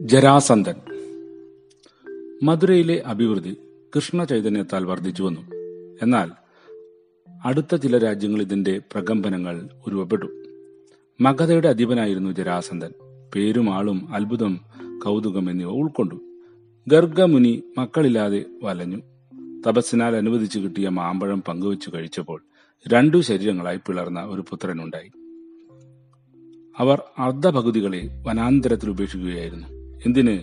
[0.00, 0.74] ജരാസന്ധൻ.
[2.42, 3.56] മധുരയിലെ അഭിവൃദ്ധി
[3.96, 5.40] കൃഷ്ണ ചൈതന്യത്താൽ വർദ്ധിച്ചു വന്നു.
[6.02, 6.30] എന്നാൽ
[7.44, 10.26] അടുത്ത ചില രാജ്യങ്ങൾ ഇതിന്റെ പ്രകമ്പനങ്ങൾ ഉരുവപ്പെട്ടു.
[11.20, 12.92] മഗധയുടെ അധിപനായിരുന്നു ജരാസന്ധൻ.
[13.34, 14.60] പേരും ആളും അത്ഭുതം
[15.04, 16.14] കൗതുകം എന്നിവ ഉൾക്കൊണ്ടു.
[16.88, 19.02] ഗർഗമുനി മക്കളില്ലാതെ വലഞ്ഞു.
[19.68, 22.42] തപസ്സിനാൽ അനുവദിച്ചു കിട്ടിയ മാമ്പഴം പങ്കുവച്ചു കഴിച്ചപ്പോൾ
[22.88, 25.10] രണ്ടു ശരീരങ്ങളായി പിളർന്ന ഒരു പുത്രനുണ്ടായി.
[26.78, 29.79] അവർ അർദ്ധപകുതികളെ വനാന്തരത്തിൽ ഉപേക്ഷിക്കുകയായിരുന്നു.
[30.06, 30.40] എന്തിന്?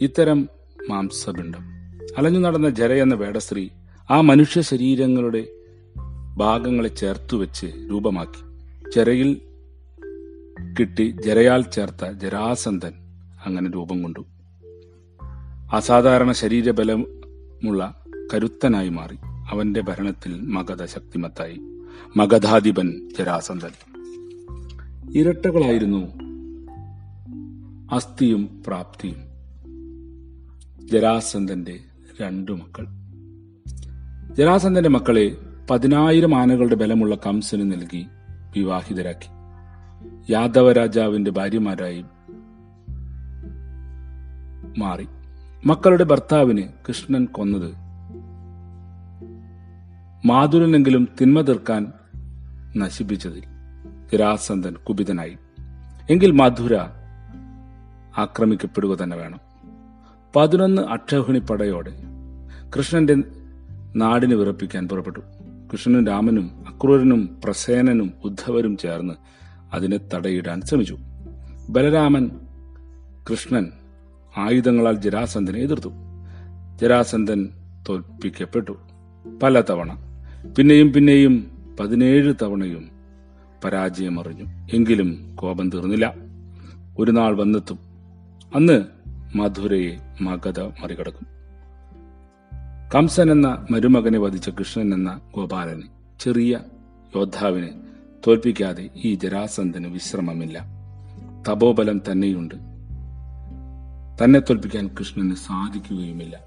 [0.00, 0.48] ഇത്തരം
[0.90, 1.60] മാംസപിണ്ഡം.
[2.18, 3.68] അലഞ്ഞു നടന്ന ജര എന്ന വേടശ്രീ
[4.10, 5.48] ആ മനുഷ്യ ശരീരങ്ങളുടെ
[6.36, 8.42] ഭാഗങ്ങളെ ചേർത്തു വെച്ച് രൂപമാക്കി.
[8.96, 9.40] ജരയിൽ
[10.80, 12.92] കിട്ടി ജരയാൽ ചേർത്ത ജരാസന്ധൻ
[13.46, 14.24] അങ്ങനെ രൂപം കൊണ്ടു.
[15.76, 18.04] അസാധാരണ ശരീരബലമുള്ള
[18.34, 19.16] കരുത്തനായി മാറി.
[19.24, 21.60] അവന്റെ ഭരണത്തിൽ മഗധ ശക്തിമത്തായി
[22.16, 23.70] മഗധാധിപൻ ജരാസന്ധൻ.
[25.16, 26.21] ഇരട്ടകളായിരുന്നു
[27.92, 29.16] അസ്ഥിയും പ്രാപ്തിയും.
[30.88, 31.78] ജരാസന്ധന്റെ
[32.22, 32.86] രണ്ടു മക്കൾ.
[34.34, 35.36] ജരാസന്ധന്റെ മക്കളെ
[35.70, 38.06] പതിനായിരം ആനകളുടെ ബലമുള്ള കംസന് നൽകി
[38.56, 39.28] വിവാഹിതരാക്കി.
[40.32, 42.04] യാദവ രാജാവിന്റെ ഭാര്യമാരായി
[44.78, 45.06] മാറി.
[45.66, 47.74] മക്കളുടെ ഭർത്താവിന് കൃഷ്ണൻ കൊന്നത്
[50.26, 51.92] മാധുരനെങ്കിലും തിന്മ തീർക്കാൻ
[52.76, 53.42] നശിപ്പിച്ചതിൽ
[54.12, 55.36] ജരാസന്ധൻ കുപിതനായി.
[56.10, 57.01] എങ്കിൽ മധുര
[58.18, 59.40] ആക്രമിക്കപ്പെടുക തന്നെ വേണം.
[60.36, 61.92] പതിനൊന്ന് അക്ഷൗഹിണി പടയോടെ
[62.76, 63.16] കൃഷ്ണന്റെ
[63.96, 65.20] നാടിനെ വിറപ്പിക്കാൻ പുറപ്പെട്ടു.
[65.72, 69.14] കൃഷ്ണനും രാമനും അക്രൂരനും പ്രസേനനും ഉദ്ധവരും ചേർന്ന്
[69.72, 70.98] അതിനെ തടയിടാൻ ശ്രമിച്ചു.
[71.70, 72.30] ബലരാമൻ
[73.30, 73.72] കൃഷ്ണൻ
[74.38, 75.88] ആയുധങ്ങളാൽ ജരാസന്ധനെ എതിർത്തു.
[76.80, 77.48] ജരാസന്ധൻ
[77.88, 78.72] തോൽപ്പിക്കപ്പെട്ടു
[79.42, 79.98] പല തവണ.
[80.58, 82.88] പിന്നെയും പിന്നെയും പതിനേഴ് തവണയും
[83.64, 84.44] പരാജയമറിഞ്ഞു.
[84.76, 86.14] എങ്കിലും കോപം തീർന്നില്ല.
[86.98, 87.91] ഒരു നാൾ വന്നെത്തും.
[88.54, 88.84] അന്ന്
[89.34, 91.26] മധുരയെ മഗധ മറികടക്കും.
[92.94, 95.82] കംസൻ എന്ന മരുമകനെ വധിച്ച കൃഷ്ണൻ എന്ന ഗോപാലന്
[96.20, 96.60] ചെറിയ
[97.16, 97.70] യോദ്ധാവിനെ
[98.26, 100.64] തോൽപ്പിക്കാതെ ഈ ജരാസന്ധന് വിശ്രമമില്ല.
[101.48, 102.54] തപോബലം തന്നെയുണ്ട്.
[104.24, 106.40] തന്നെ തോൽപ്പിക്കാൻ കൃഷ്ണന് സാധിക്കുകയുമില്ല.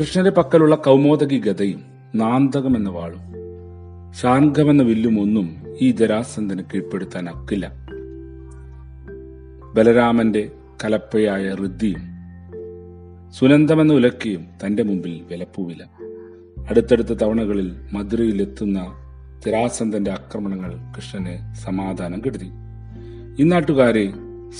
[0.00, 1.82] കൃഷ്ണന്റെ പക്കലുള്ള കൗമോദകി ഗതയും
[2.14, 3.20] നാന്തകം എന്ന വാളും
[4.20, 7.81] ശാർഗമെന്ന വില്ലും ഒന്നും ഈ ജരാസന്ധന് കീഴ്പ്പെടുത്താൻ അക്കില്ല.
[9.74, 10.50] ബലരാമന്റെ
[10.84, 12.00] കലപ്പയായ ഋദ്ധിയും
[13.30, 15.90] സുനന്ദമെന്ന ഉലക്കയും തന്റെ മുമ്പിൽ വിലപ്പൂവില്ല
[16.68, 18.92] അടുത്തടുത്ത തവണകളിൽ മധുരയിലെത്തുന്ന
[19.46, 22.50] ജരാസന്ധന്റെ ആക്രമണങ്ങൾ കൃഷ്ണന് സമാധാനം കെടുതി
[23.38, 24.12] ഇന്നാട്ടുകാരെ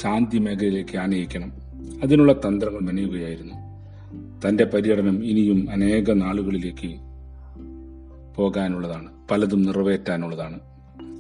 [0.03, 1.53] ശാന്തി മേഖലയിലേക്ക് ആനയിക്കണം.
[2.03, 3.55] അതിനുള്ള തന്ത്രങ്ങൾ മെനയുകയായിരുന്നു.
[4.49, 7.01] തന്റെ പര്യടനം ഇനിയും അനേക നാളുകളിലേക്ക്
[8.35, 9.09] പോകാനുള്ളതാണ്.
[9.31, 10.61] പലതും നിറവേറ്റാനുള്ളതാണ്.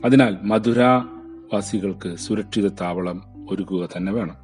[0.05, 4.37] അതിനാൽ മധുരാവാസികൾക്ക് സുരക്ഷിത താവളം ഒരുക്കുക തന്നെ വേണം.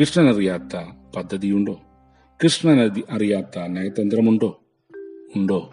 [0.00, 0.76] കൃഷ്ണൻ അറിയാത്ത
[1.16, 1.80] പദ്ധതിയുണ്ടോ?
[2.44, 4.60] കൃഷ്ണൻ അറിയാത്ത നയതന്ത്രമുണ്ടോ?
[5.36, 5.72] ഉണ്ടോ?